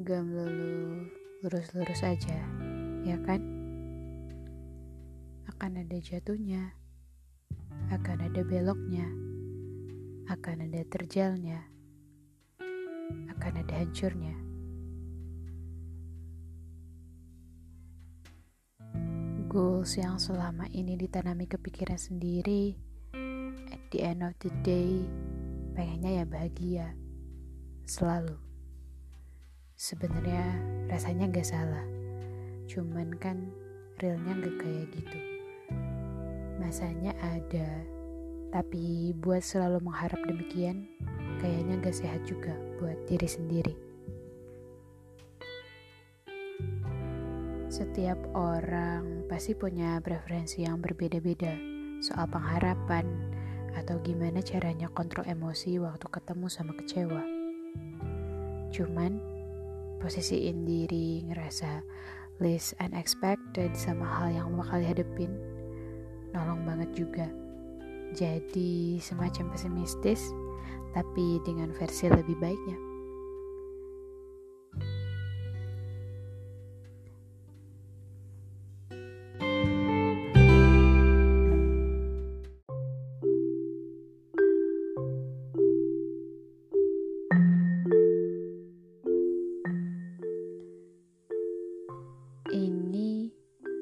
gak 0.00 0.24
melulu 0.24 1.12
lurus-lurus 1.44 2.00
aja, 2.00 2.40
ya 3.04 3.20
kan? 3.20 3.40
Akan 5.44 5.76
ada 5.76 5.96
jatuhnya, 6.00 6.72
akan 7.92 8.32
ada 8.32 8.40
beloknya, 8.40 9.04
akan 10.32 10.64
ada 10.64 10.80
terjalnya, 10.88 11.68
akan 13.36 13.52
ada 13.60 13.74
hancurnya. 13.76 14.36
Goals 19.52 20.00
yang 20.00 20.16
selama 20.16 20.64
ini 20.72 20.96
ditanami 20.96 21.44
kepikiran 21.44 22.00
sendiri, 22.00 22.72
at 23.68 23.82
the 23.92 24.00
end 24.00 24.24
of 24.24 24.32
the 24.40 24.48
day, 24.64 25.04
pengennya 25.76 26.20
ya 26.20 26.24
bahagia, 26.24 26.96
selalu. 27.84 28.49
Sebenarnya 29.80 30.44
rasanya 30.92 31.32
gak 31.32 31.48
salah, 31.56 31.88
cuman 32.68 33.16
kan 33.16 33.48
realnya 33.96 34.36
gak 34.36 34.60
kayak 34.60 34.92
gitu. 34.92 35.18
Masanya 36.60 37.16
ada, 37.24 37.80
tapi 38.52 39.16
buat 39.16 39.40
selalu 39.40 39.80
mengharap 39.80 40.20
demikian, 40.28 40.84
kayaknya 41.40 41.80
gak 41.80 41.96
sehat 41.96 42.20
juga 42.28 42.52
buat 42.76 43.08
diri 43.08 43.24
sendiri. 43.24 43.74
Setiap 47.72 48.20
orang 48.36 49.24
pasti 49.32 49.56
punya 49.56 49.96
preferensi 50.04 50.60
yang 50.60 50.84
berbeda-beda 50.84 51.56
soal 52.04 52.28
pengharapan 52.28 53.08
atau 53.80 53.96
gimana 54.04 54.44
caranya 54.44 54.92
kontrol 54.92 55.24
emosi 55.24 55.80
waktu 55.80 56.04
ketemu 56.04 56.52
sama 56.52 56.76
kecewa. 56.76 57.24
Cuman 58.76 59.29
posisiin 60.00 60.64
diri 60.66 61.22
ngerasa 61.28 61.84
least 62.40 62.74
unexpected 62.80 63.76
sama 63.76 64.08
hal 64.08 64.28
yang 64.32 64.48
bakal 64.56 64.80
dihadepin 64.80 65.30
nolong 66.32 66.64
banget 66.66 66.90
juga. 66.96 67.28
Jadi 68.16 68.98
semacam 68.98 69.54
pesimistis 69.54 70.32
tapi 70.90 71.38
dengan 71.46 71.70
versi 71.70 72.10
lebih 72.10 72.34
baiknya 72.42 72.89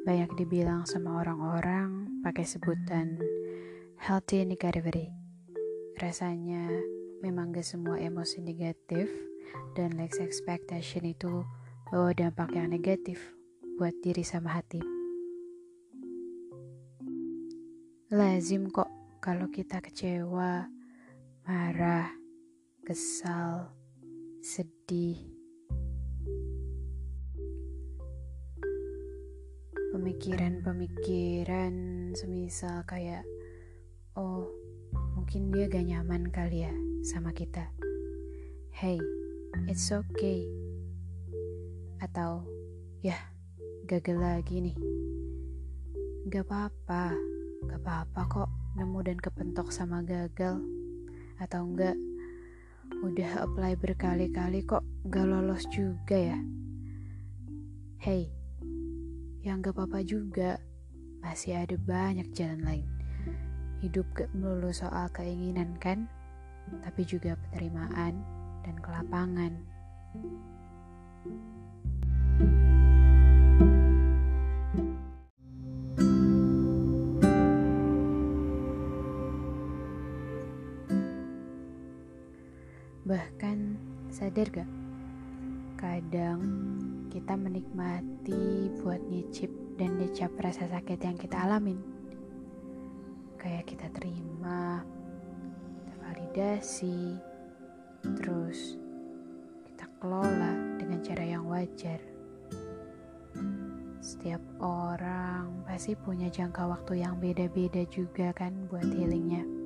banyak 0.00 0.32
dibilang 0.32 0.88
sama 0.88 1.20
orang-orang 1.20 2.20
pakai 2.24 2.48
sebutan 2.48 3.20
healthy 4.00 4.48
negativity. 4.48 5.12
Rasanya 6.00 6.72
memang 7.20 7.52
gak 7.52 7.68
semua 7.68 8.00
emosi 8.00 8.40
negatif 8.40 9.12
dan 9.76 9.92
less 10.00 10.16
expectation 10.16 11.04
itu 11.04 11.44
bawa 11.92 12.16
dampak 12.16 12.56
yang 12.56 12.72
negatif 12.72 13.20
buat 13.76 13.92
diri 14.00 14.24
sama 14.24 14.56
hati. 14.56 14.80
Lazim 18.10 18.72
kok 18.72 18.88
kalau 19.20 19.52
kita 19.52 19.84
kecewa, 19.84 20.66
marah, 21.44 22.08
kesal, 22.82 23.70
sedih, 24.40 25.39
pemikiran-pemikiran 30.00 31.76
semisal 32.16 32.88
kayak 32.88 33.20
oh 34.16 34.48
mungkin 35.12 35.52
dia 35.52 35.68
gak 35.68 35.84
nyaman 35.84 36.24
kali 36.32 36.64
ya 36.64 36.72
sama 37.04 37.36
kita. 37.36 37.68
Hey 38.72 38.96
it's 39.68 39.92
okay. 39.92 40.48
Atau 42.00 42.48
ya 43.04 43.20
gagal 43.84 44.16
lagi 44.16 44.72
nih. 44.72 44.76
Gak 46.32 46.48
apa-apa 46.48 47.12
gak 47.68 47.84
apa-apa 47.84 48.20
kok 48.24 48.48
nemu 48.80 49.04
dan 49.04 49.20
kepentok 49.20 49.68
sama 49.68 50.00
gagal. 50.00 50.64
Atau 51.36 51.76
enggak 51.76 52.00
udah 53.04 53.44
apply 53.44 53.76
berkali-kali 53.76 54.64
kok 54.64 54.80
gak 55.12 55.28
lolos 55.28 55.68
juga 55.68 56.16
ya. 56.16 56.40
Hey 58.00 58.39
yang 59.40 59.64
gak 59.64 59.72
apa-apa 59.72 60.04
juga, 60.04 60.60
masih 61.24 61.56
ada 61.56 61.76
banyak 61.80 62.28
jalan 62.36 62.60
lain. 62.60 62.86
Hidup 63.80 64.04
gak 64.12 64.28
melulu 64.36 64.68
soal 64.68 65.08
keinginan 65.16 65.76
kan, 65.80 66.04
tapi 66.84 67.08
juga 67.08 67.40
penerimaan 67.48 68.20
dan 68.60 68.76
kelapangan. 68.84 69.52
Bahkan 83.08 83.58
sadar 84.12 84.46
gak? 84.52 84.79
Kadang 85.80 86.44
kita 87.08 87.40
menikmati 87.40 88.68
buat 88.84 89.00
nyicip 89.08 89.48
dan 89.80 89.96
dicap 89.96 90.28
rasa 90.36 90.68
sakit 90.68 91.00
yang 91.00 91.16
kita 91.16 91.40
alamin. 91.40 91.80
Kayak 93.40 93.64
kita 93.64 93.88
terima, 93.96 94.84
kita 95.80 95.92
validasi, 96.04 97.16
terus 98.20 98.76
kita 99.64 99.88
kelola 99.96 100.52
dengan 100.76 101.00
cara 101.00 101.24
yang 101.24 101.48
wajar. 101.48 102.04
Setiap 104.04 104.44
orang 104.60 105.64
pasti 105.64 105.96
punya 105.96 106.28
jangka 106.28 106.68
waktu 106.68 107.08
yang 107.08 107.16
beda-beda 107.16 107.88
juga 107.88 108.36
kan 108.36 108.68
buat 108.68 108.84
healingnya. 108.84 109.59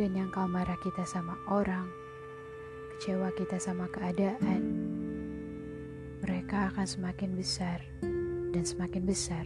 Dan 0.00 0.16
yang 0.16 0.32
marah 0.32 0.80
kita 0.80 1.04
sama 1.04 1.36
orang, 1.44 1.84
kecewa 2.96 3.36
kita 3.36 3.60
sama 3.60 3.84
keadaan, 3.92 4.64
mereka 6.24 6.72
akan 6.72 6.88
semakin 6.88 7.36
besar 7.36 7.84
dan 8.48 8.64
semakin 8.64 9.04
besar. 9.04 9.44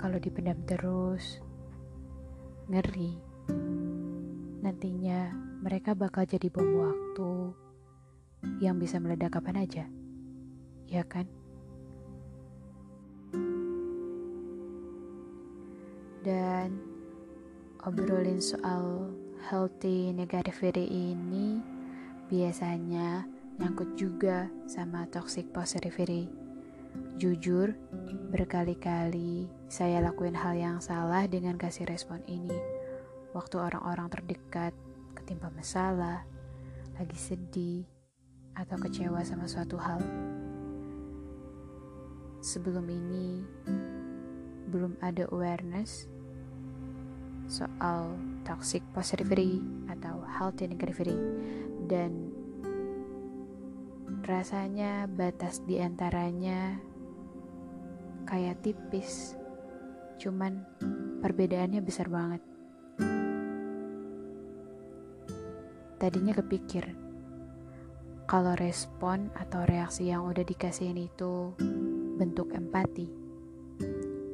Kalau 0.00 0.16
dipendam 0.16 0.56
terus, 0.64 1.44
ngeri. 2.72 3.20
Nantinya 4.64 5.28
mereka 5.60 5.92
bakal 5.92 6.24
jadi 6.24 6.48
bom 6.48 6.88
waktu 6.88 7.52
yang 8.64 8.80
bisa 8.80 8.96
meledak 8.96 9.36
kapan 9.36 9.60
aja. 9.60 9.84
Ya 10.88 11.04
kan? 11.04 11.28
Dan 16.24 16.93
obrolin 17.84 18.40
soal 18.40 19.12
healthy 19.44 20.08
negativity 20.16 20.88
ini 20.88 21.60
biasanya 22.32 23.28
nyangkut 23.60 23.92
juga 24.00 24.48
sama 24.64 25.04
toxic 25.12 25.52
positivity. 25.52 26.32
Jujur, 27.20 27.76
berkali-kali 28.32 29.52
saya 29.68 30.00
lakuin 30.00 30.32
hal 30.32 30.56
yang 30.56 30.78
salah 30.80 31.28
dengan 31.28 31.60
kasih 31.60 31.84
respon 31.84 32.24
ini. 32.24 32.56
Waktu 33.36 33.60
orang-orang 33.60 34.08
terdekat 34.08 34.72
ketimpa 35.12 35.52
masalah, 35.52 36.24
lagi 36.96 37.18
sedih, 37.20 37.84
atau 38.56 38.80
kecewa 38.80 39.20
sama 39.28 39.44
suatu 39.44 39.76
hal. 39.76 40.00
Sebelum 42.40 42.86
ini, 42.88 43.44
belum 44.72 44.96
ada 45.04 45.28
awareness 45.28 46.13
soal 47.46 48.16
toxic 48.44 48.80
positivity 48.92 49.60
atau 49.88 50.24
healthy 50.24 50.68
negativity. 50.68 51.16
Dan 51.84 52.32
rasanya 54.24 55.04
batas 55.08 55.60
di 55.68 55.80
antaranya 55.80 56.80
kayak 58.24 58.64
tipis 58.64 59.36
cuman 60.16 60.64
perbedaannya 61.20 61.80
besar 61.84 62.08
banget. 62.08 62.40
Tadinya 66.00 66.36
kepikir 66.36 67.04
kalau 68.24 68.56
respon 68.56 69.28
atau 69.36 69.68
reaksi 69.68 70.08
yang 70.08 70.24
udah 70.24 70.44
dikasihin 70.44 70.96
itu 70.96 71.52
bentuk 72.16 72.56
empati 72.56 73.08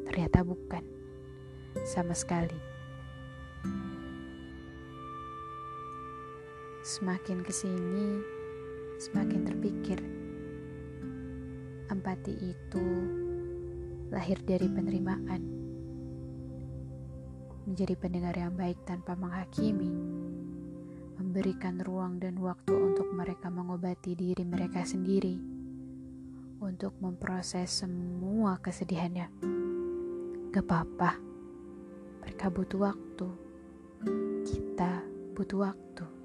ternyata 0.06 0.46
bukan 0.46 0.82
sama 1.82 2.14
sekali 2.14 2.69
Semakin 6.90 7.46
ke 7.46 7.54
sini, 7.54 8.19
semakin 8.98 9.46
terpikir. 9.46 10.02
Empati 11.87 12.34
itu 12.34 12.87
lahir 14.10 14.42
dari 14.42 14.66
penerimaan. 14.66 15.38
Menjadi 17.62 17.94
pendengar 17.94 18.34
yang 18.34 18.58
baik 18.58 18.82
tanpa 18.82 19.14
menghakimi. 19.14 19.87
Memberikan 21.14 21.78
ruang 21.78 22.19
dan 22.19 22.34
waktu 22.42 22.75
untuk 22.75 23.06
mereka 23.14 23.54
mengobati 23.54 24.19
diri 24.19 24.43
mereka 24.43 24.82
sendiri. 24.82 25.38
Untuk 26.58 26.98
memproses 26.98 27.70
semua 27.70 28.58
kesedihannya. 28.58 29.31
Gak 30.50 30.66
apa-apa. 30.66 31.22
Mereka 32.26 32.50
butuh 32.50 32.90
waktu. 32.90 33.28
Kita 34.43 35.06
butuh 35.38 35.70
waktu. 35.70 36.19